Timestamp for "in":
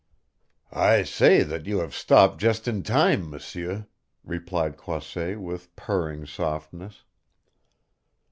2.67-2.81